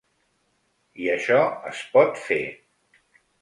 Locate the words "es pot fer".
1.73-2.41